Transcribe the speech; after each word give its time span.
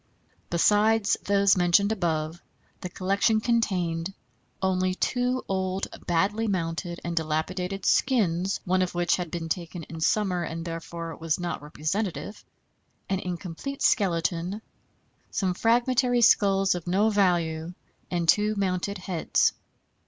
Besides 0.49 1.15
those 1.25 1.55
mentioned 1.55 1.91
above, 1.91 2.41
the 2.79 2.89
collection 2.89 3.39
contained 3.39 4.15
only 4.59 4.95
two 4.95 5.43
old, 5.47 5.87
badly 6.07 6.47
mounted, 6.47 6.99
and 7.05 7.15
dilapidated 7.15 7.85
skins, 7.85 8.59
(one 8.65 8.81
of 8.81 8.95
which 8.95 9.17
had 9.17 9.29
been 9.29 9.47
taken 9.47 9.83
in 9.83 10.01
summer, 10.01 10.41
and 10.41 10.65
therefore 10.65 11.15
was 11.17 11.39
not 11.39 11.61
representative), 11.61 12.43
an 13.09 13.19
incomplete 13.19 13.83
skeleton, 13.83 14.63
some 15.29 15.53
fragmentary 15.53 16.21
skulls 16.23 16.73
of 16.73 16.87
no 16.87 17.11
value, 17.11 17.75
and 18.09 18.27
two 18.27 18.55
mounted 18.55 18.97
heads. 18.97 19.53